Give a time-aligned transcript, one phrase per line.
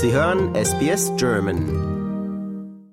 [0.00, 2.84] Sie hören SBS German.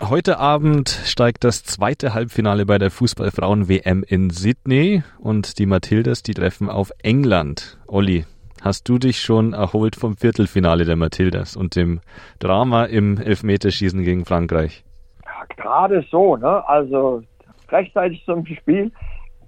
[0.00, 6.34] Heute Abend steigt das zweite Halbfinale bei der Fußballfrauen-WM in Sydney und die Matildas, die
[6.34, 7.78] treffen auf England.
[7.86, 8.24] Olli,
[8.60, 12.00] hast du dich schon erholt vom Viertelfinale der Matildas und dem
[12.40, 14.82] Drama im Elfmeterschießen gegen Frankreich?
[15.24, 16.68] Ja, gerade so, ne?
[16.68, 17.22] Also
[17.68, 18.90] rechtzeitig zum Spiel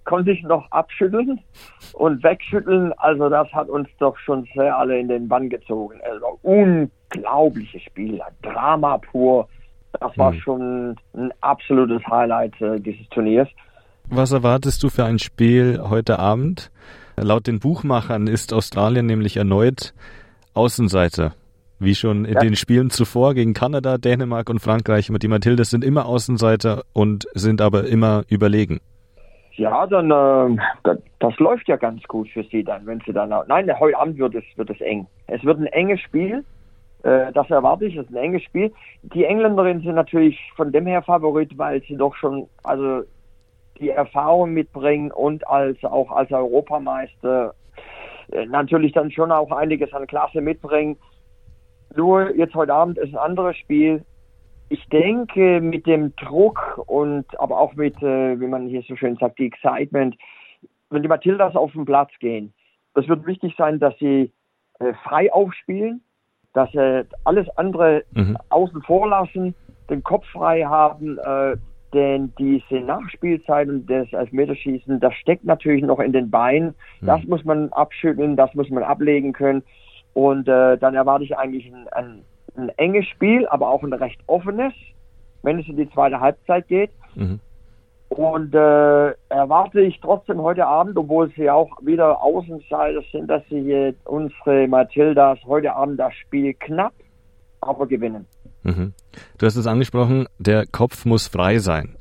[0.06, 1.40] konnte ich noch abschütteln
[1.92, 2.92] und wegschütteln.
[2.96, 6.00] Also das hat uns doch schon sehr alle in den Bann gezogen.
[6.10, 9.46] Also unglaubliches Spiel, Drama pur.
[10.00, 10.40] Das war hm.
[10.40, 13.48] schon ein absolutes Highlight äh, dieses Turniers.
[14.08, 16.70] Was erwartest du für ein Spiel heute Abend?
[17.16, 19.94] Laut den Buchmachern ist Australien nämlich erneut
[20.54, 21.34] Außenseiter.
[21.78, 22.40] Wie schon in ja.
[22.40, 25.10] den Spielen zuvor gegen Kanada, Dänemark und Frankreich.
[25.10, 28.80] Die Matildas sind immer Außenseiter und sind aber immer überlegen.
[29.56, 33.32] Ja, dann äh, das, läuft ja ganz gut für sie dann, wenn sie dann.
[33.48, 35.06] Nein, heute Abend wird es wird es eng.
[35.28, 36.44] Es wird ein enges Spiel.
[37.02, 37.96] Äh, das erwarte ich.
[37.96, 38.72] Es ist ein enges Spiel.
[39.02, 43.02] Die Engländerinnen sind natürlich von dem her Favorit, weil sie doch schon also
[43.78, 47.54] die Erfahrung mitbringen und als auch als Europameister
[48.32, 50.98] äh, natürlich dann schon auch einiges an Klasse mitbringen.
[51.94, 54.04] Nur jetzt heute Abend ist ein anderes Spiel
[54.68, 59.16] ich denke, mit dem Druck und aber auch mit, äh, wie man hier so schön
[59.16, 60.16] sagt, die Excitement,
[60.90, 62.52] wenn die Matildas auf den Platz gehen,
[62.94, 64.32] das wird wichtig sein, dass sie
[64.80, 66.02] äh, frei aufspielen,
[66.52, 68.36] dass sie alles andere mhm.
[68.48, 69.54] außen vor lassen,
[69.90, 71.56] den Kopf frei haben, äh,
[71.94, 76.74] denn diese Nachspielzeit und das Elfmeterschießen, das steckt natürlich noch in den Beinen.
[77.00, 77.06] Mhm.
[77.06, 79.62] Das muss man abschütteln, das muss man ablegen können.
[80.12, 82.22] Und äh, dann erwarte ich eigentlich ein, ein
[82.56, 84.72] ein enges Spiel, aber auch ein recht offenes,
[85.42, 86.90] wenn es in die zweite Halbzeit geht.
[87.14, 87.40] Mhm.
[88.08, 93.94] Und äh, erwarte ich trotzdem heute Abend, obwohl sie auch wieder Außenseiter sind, dass sie
[94.04, 96.92] unsere Matildas heute Abend das Spiel knapp,
[97.60, 98.26] aber gewinnen.
[98.62, 98.92] Mhm.
[99.38, 101.96] Du hast es angesprochen, der Kopf muss frei sein.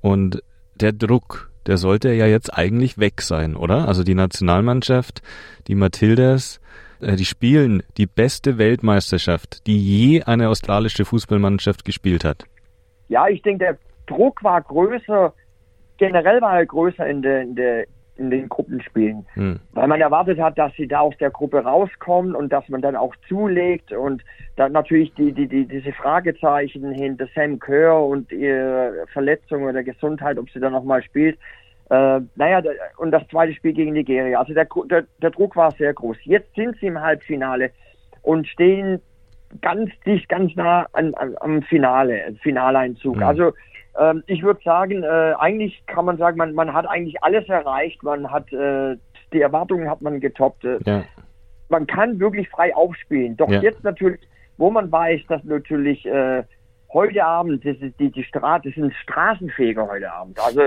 [0.00, 0.42] Und
[0.76, 3.86] der Druck, der sollte ja jetzt eigentlich weg sein, oder?
[3.88, 5.20] Also die Nationalmannschaft,
[5.66, 6.60] die Matildas,
[7.00, 12.44] die spielen die beste Weltmeisterschaft, die je eine australische Fußballmannschaft gespielt hat.
[13.08, 15.32] Ja, ich denke, der Druck war größer,
[15.98, 19.60] generell war er größer in, der, in, der, in den Gruppenspielen, hm.
[19.72, 22.96] weil man erwartet hat, dass sie da aus der Gruppe rauskommen und dass man dann
[22.96, 24.22] auch zulegt und
[24.56, 30.38] dann natürlich die, die, die, diese Fragezeichen hinter Sam Kerr und ihre Verletzung oder Gesundheit,
[30.38, 31.38] ob sie dann nochmal spielt,
[31.90, 32.62] äh, naja,
[32.98, 34.38] und das zweite Spiel gegen Nigeria.
[34.38, 36.16] Also der, der, der Druck war sehr groß.
[36.22, 37.70] Jetzt sind sie im Halbfinale
[38.22, 39.00] und stehen
[39.60, 43.16] ganz dicht, ganz nah an, an, am Finale, Finaleinzug.
[43.16, 43.22] Mhm.
[43.24, 43.52] Also
[43.98, 48.02] ähm, ich würde sagen, äh, eigentlich kann man sagen, man, man hat eigentlich alles erreicht.
[48.04, 48.96] Man hat äh,
[49.32, 50.64] die Erwartungen hat man getoppt.
[50.64, 51.04] Äh, ja.
[51.68, 53.36] Man kann wirklich frei aufspielen.
[53.36, 53.60] Doch ja.
[53.60, 54.20] jetzt natürlich,
[54.58, 56.44] wo man weiß, dass natürlich äh,
[56.92, 60.38] heute Abend, das ist die, die Straße, das sind Straßenfeger heute Abend.
[60.40, 60.62] Also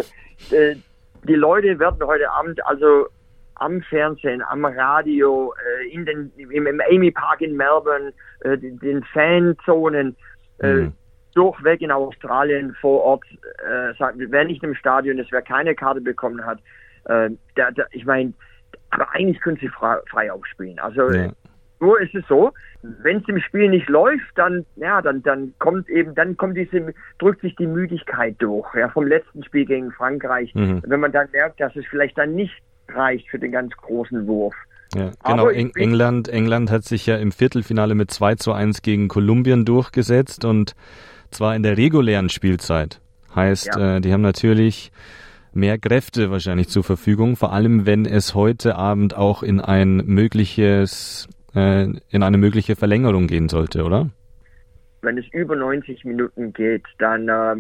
[0.56, 0.76] äh,
[1.24, 3.08] die Leute werden heute Abend also
[3.56, 8.80] am Fernsehen, am Radio, äh, in den, im, im, Amy Park in Melbourne, äh, den,
[8.80, 10.16] den Fanzonen,
[10.60, 10.94] äh, mhm.
[11.34, 13.26] durchweg in Australien vor Ort,
[13.66, 16.60] äh, sagen, wer nicht im Stadion ist, wer keine Karte bekommen hat,
[17.06, 18.34] äh, der, der, ich meine,
[18.90, 20.80] aber eigentlich können sie frei, frei aufspielen.
[20.80, 21.32] Also ja.
[21.84, 25.90] Nur ist es so, wenn es im Spiel nicht läuft, dann, ja, dann, dann kommt
[25.90, 30.56] eben, dann kommt diese, drückt sich die Müdigkeit durch, ja, vom letzten Spiel gegen Frankreich.
[30.56, 30.82] Mhm.
[30.88, 34.56] Wenn man dann merkt, dass es vielleicht dann nicht reicht für den ganz großen Wurf.
[34.96, 35.50] Ja, genau.
[35.50, 40.46] Eng England, England hat sich ja im Viertelfinale mit 2 zu 1 gegen Kolumbien durchgesetzt
[40.46, 40.74] und
[41.32, 43.02] zwar in der regulären Spielzeit.
[43.36, 43.98] Heißt, ja.
[43.98, 44.94] äh, die haben natürlich
[45.52, 51.28] mehr Kräfte wahrscheinlich zur Verfügung, vor allem wenn es heute Abend auch in ein mögliches
[51.56, 54.10] äh, in eine mögliche Verlängerung gehen sollte, oder?
[55.02, 57.56] Wenn es über 90 Minuten geht, dann äh,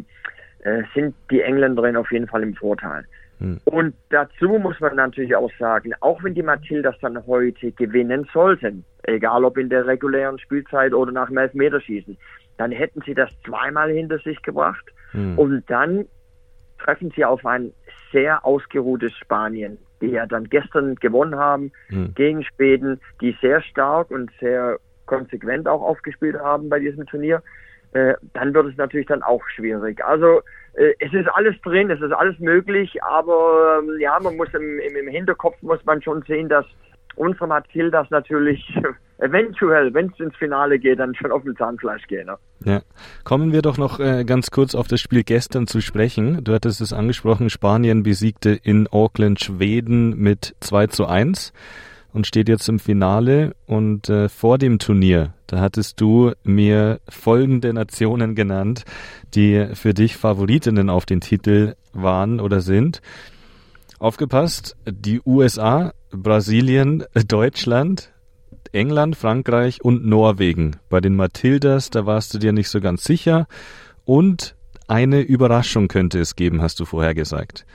[0.67, 3.05] äh, sind die Engländerinnen auf jeden Fall im Vorteil.
[3.39, 3.59] Hm.
[3.65, 8.85] Und dazu muss man natürlich auch sagen, auch wenn die Matildas dann heute gewinnen sollten,
[9.03, 12.17] egal ob in der regulären Spielzeit oder nach dem Elfmeterschießen,
[12.57, 15.37] dann hätten sie das zweimal hinter sich gebracht hm.
[15.37, 16.05] und dann
[16.79, 17.71] treffen sie auf ein
[18.13, 22.13] sehr ausgeruhtes Spanien die ja dann gestern gewonnen haben mhm.
[22.13, 27.41] gegen Schweden, die sehr stark und sehr konsequent auch aufgespielt haben bei diesem Turnier,
[27.93, 30.03] äh, dann wird es natürlich dann auch schwierig.
[30.03, 30.41] Also
[30.73, 34.79] äh, es ist alles drin, es ist alles möglich, aber ähm, ja, man muss im,
[34.79, 36.65] im, im Hinterkopf muss man schon sehen, dass
[37.15, 38.61] unsere Matildas natürlich
[39.17, 42.27] eventuell, wenn es ins Finale geht, dann schon auf dem Zahnfleisch gehen.
[42.27, 42.37] Ne?
[42.65, 42.81] Ja.
[43.23, 46.43] Kommen wir doch noch äh, ganz kurz auf das Spiel gestern zu sprechen.
[46.43, 51.53] Du hattest es angesprochen, Spanien besiegte in Auckland Schweden mit 2 zu 1.
[52.11, 53.53] und steht jetzt im Finale.
[53.65, 58.83] Und äh, vor dem Turnier, da hattest du mir folgende Nationen genannt,
[59.35, 63.01] die für dich Favoritinnen auf den Titel waren oder sind.
[63.99, 68.13] Aufgepasst, die USA, Brasilien, Deutschland,
[68.71, 70.77] England, Frankreich und Norwegen.
[70.89, 73.47] Bei den Matildas, da warst du dir nicht so ganz sicher.
[74.05, 74.55] Und
[74.87, 77.65] eine Überraschung könnte es geben, hast du vorher gesagt.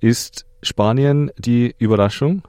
[0.00, 2.42] Ist Spanien die Überraschung?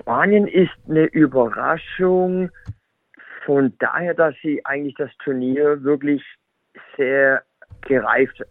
[0.00, 2.50] Spanien ist eine Überraschung
[3.44, 6.22] von daher, dass sie eigentlich das Turnier wirklich
[6.96, 7.42] sehr
[7.82, 8.42] gereift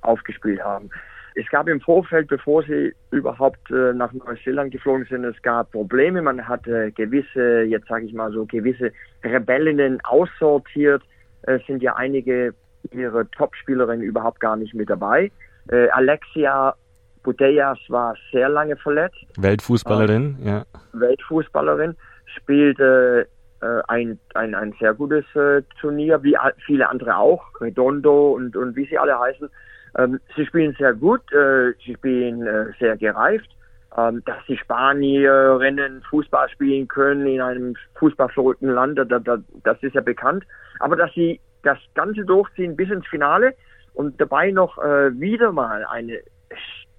[0.00, 0.90] aufgespielt haben.
[1.38, 6.20] Es gab im Vorfeld, bevor sie überhaupt äh, nach Neuseeland geflogen sind, es gab Probleme.
[6.20, 8.90] Man hatte gewisse, jetzt sage ich mal so, gewisse
[9.22, 11.02] Rebellinnen aussortiert.
[11.42, 12.54] Es sind ja einige
[12.90, 15.30] ihrer Topspielerinnen überhaupt gar nicht mit dabei.
[15.68, 16.74] Äh, Alexia
[17.22, 19.24] Buteas war sehr lange verletzt.
[19.36, 20.64] Weltfußballerin, äh, ja.
[20.92, 21.94] Weltfußballerin,
[22.24, 23.28] spielte
[23.60, 26.36] äh, ein, ein, ein sehr gutes äh, Turnier, wie
[26.66, 29.48] viele andere auch, Redondo und, und wie sie alle heißen.
[29.98, 33.50] Ähm, sie spielen sehr gut, äh, sie spielen äh, sehr gereift.
[33.96, 39.94] Ähm, dass die Spanierinnen Fußball spielen können in einem fußballverrückten Land, da, da, das ist
[39.94, 40.44] ja bekannt.
[40.78, 43.54] Aber dass sie das Ganze durchziehen bis ins Finale
[43.94, 46.20] und dabei noch äh, wieder mal eine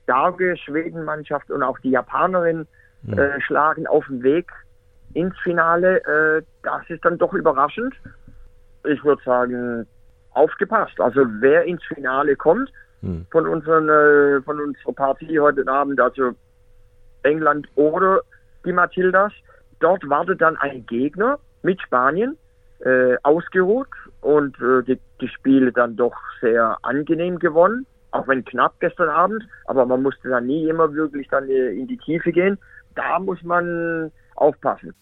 [0.04, 2.68] starke Schwedenmannschaft und auch die Japanerin
[3.08, 4.52] äh, schlagen auf dem Weg
[5.14, 7.94] ins Finale, äh, das ist dann doch überraschend.
[8.84, 9.88] Ich würde sagen,
[10.32, 11.00] aufgepasst.
[11.00, 13.26] Also wer ins Finale kommt hm.
[13.32, 16.32] von unseren äh, von unserer Partie heute Abend, also
[17.24, 18.22] England oder
[18.66, 19.32] die Matildas,
[19.80, 22.38] dort wartet dann ein Gegner mit Spanien
[22.80, 23.88] äh, ausgeruht
[24.22, 29.44] und äh, die, die Spiele dann doch sehr angenehm gewonnen, auch wenn knapp gestern Abend,
[29.66, 32.58] aber man musste dann nie immer wirklich dann äh, in die Tiefe gehen.
[32.96, 34.94] Da muss man aufpassen.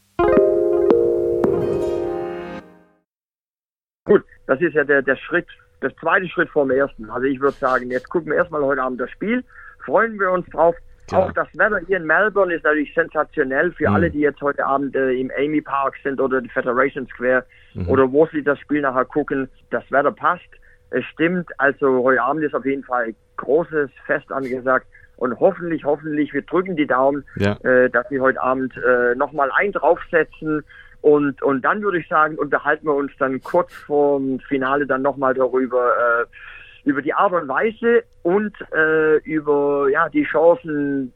[4.05, 5.47] Gut, das ist ja der, der Schritt,
[5.81, 7.09] der zweite Schritt vom ersten.
[7.09, 9.43] Also ich würde sagen, jetzt gucken wir erstmal heute Abend das Spiel,
[9.85, 10.75] freuen wir uns drauf.
[11.07, 11.23] Klar.
[11.23, 13.95] Auch das Wetter hier in Melbourne ist natürlich sensationell für mhm.
[13.95, 17.45] alle, die jetzt heute Abend äh, im Amy Park sind oder die Federation Square
[17.75, 17.87] mhm.
[17.87, 19.49] oder wo sie das Spiel nachher gucken.
[19.69, 20.49] Das Wetter passt.
[20.89, 21.49] Es stimmt.
[21.59, 24.87] Also heute Abend ist auf jeden Fall großes Fest angesagt.
[25.15, 27.53] Und hoffentlich, hoffentlich, wir drücken die Daumen, ja.
[27.63, 30.63] äh, dass wir heute Abend äh, nochmal ein draufsetzen
[31.07, 35.33] und, und dann würde ich sagen, unterhalten wir uns dann kurz vorm Finale dann nochmal
[35.33, 41.13] darüber, äh, über die Art und Weise und äh, über ja, die Chancen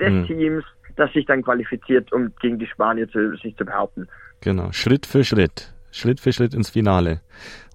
[0.00, 0.26] des mhm.
[0.26, 0.64] Teams,
[0.96, 4.08] das sich dann qualifiziert, um gegen die Spanier zu, sich zu behaupten.
[4.40, 5.74] Genau, Schritt für Schritt.
[5.90, 7.20] Schritt für Schritt ins Finale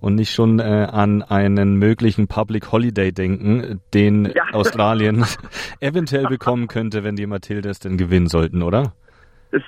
[0.02, 4.46] und nicht schon äh, an einen möglichen Public Holiday denken, den ja.
[4.54, 5.24] Australien
[5.82, 8.94] eventuell bekommen könnte, wenn die Matildas denn gewinnen sollten, oder?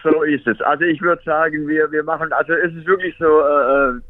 [0.03, 0.59] So ist es.
[0.61, 4.01] Also ich würde sagen, wir, wir machen, also es ist wirklich so, äh, äh,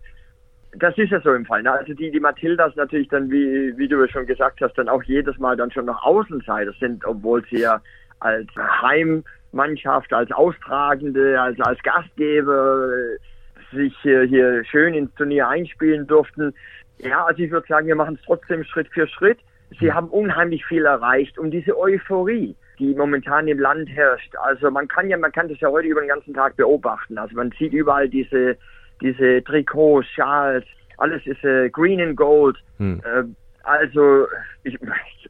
[0.77, 1.63] das ist ja so im Fall.
[1.63, 1.71] Ne?
[1.71, 5.37] Also die, die Matildas natürlich dann, wie, wie du schon gesagt hast, dann auch jedes
[5.37, 7.81] Mal dann schon noch Außenseiter sind, obwohl sie ja
[8.21, 16.07] als Heimmannschaft, als Austragende, als, als Gastgeber äh, sich hier, hier schön ins Turnier einspielen
[16.07, 16.53] durften.
[16.99, 19.39] Ja, also ich würde sagen, wir machen es trotzdem Schritt für Schritt.
[19.81, 24.35] Sie haben unheimlich viel erreicht, um diese Euphorie die momentan im Land herrscht.
[24.37, 27.17] Also man kann ja, man kann das ja heute über den ganzen Tag beobachten.
[27.17, 28.57] Also man sieht überall diese,
[29.01, 30.65] diese Trikots, Schals,
[30.97, 32.57] alles ist äh, green and gold.
[32.77, 33.01] Hm.
[33.03, 33.23] Äh,
[33.63, 34.27] also,
[34.63, 34.77] ich,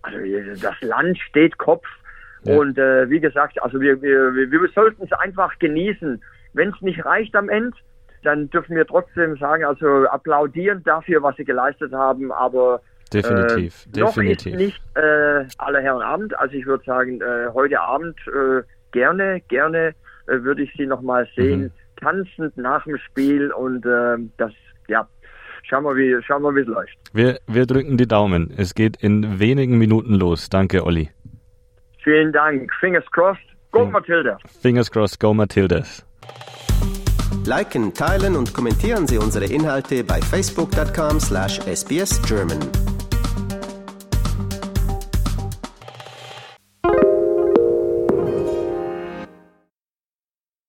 [0.01, 0.17] also
[0.61, 1.85] das Land steht Kopf.
[2.43, 2.57] Ja.
[2.57, 6.21] Und äh, wie gesagt, also wir, wir, wir sollten es einfach genießen.
[6.53, 7.75] Wenn es nicht reicht am Ende,
[8.23, 12.81] dann dürfen wir trotzdem sagen, also applaudieren dafür, was sie geleistet haben, aber
[13.21, 14.53] Definitiv, äh, definitiv.
[14.53, 18.61] Noch ist nicht äh, aller Herren Abend, also ich würde sagen, äh, heute Abend äh,
[18.91, 19.93] gerne, gerne
[20.27, 21.71] äh, würde ich Sie nochmal sehen, mhm.
[21.99, 24.51] tanzend nach dem Spiel und äh, das,
[24.87, 25.07] ja,
[25.63, 26.97] schauen wir, wie, schauen wir, wie es läuft.
[27.13, 28.53] Wir, wir drücken die Daumen.
[28.57, 30.49] Es geht in wenigen Minuten los.
[30.49, 31.09] Danke, Olli.
[32.03, 32.71] Vielen Dank.
[32.79, 33.41] Fingers crossed.
[33.71, 34.37] Go Matilda.
[34.61, 35.19] Fingers crossed.
[35.19, 36.05] Go Matildas.
[37.45, 42.84] Liken, teilen und kommentieren Sie unsere Inhalte bei facebook.com slash sbsgerman.